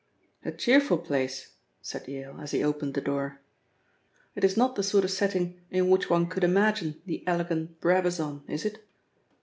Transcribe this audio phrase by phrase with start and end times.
[0.43, 3.39] "A cheerful place," said Yale, as he opened the door.
[4.33, 8.41] "It is not the sort of setting in which one could imagine the elegant Brabazon,
[8.47, 8.83] is it?"